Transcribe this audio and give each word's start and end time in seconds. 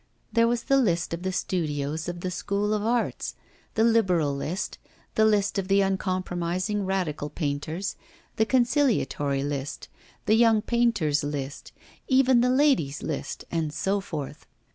There 0.33 0.47
was 0.47 0.63
the 0.63 0.77
list 0.79 1.13
of 1.13 1.21
the 1.21 1.31
studios 1.31 2.09
of 2.09 2.21
the 2.21 2.31
School 2.31 2.73
of 2.73 2.81
Arts, 2.83 3.35
the 3.75 3.83
liberal 3.83 4.35
list, 4.35 4.79
the 5.13 5.25
list 5.25 5.59
of 5.59 5.67
the 5.67 5.81
uncompromising 5.81 6.87
radical 6.87 7.29
painters, 7.29 7.95
the 8.37 8.47
conciliatory 8.47 9.43
list, 9.43 9.89
the 10.25 10.33
young 10.35 10.63
painters' 10.63 11.23
list, 11.23 11.71
even 12.07 12.41
the 12.41 12.49
ladies' 12.49 13.03
list, 13.03 13.45
and 13.51 13.71
so 13.71 13.99
forth. 14.01 14.47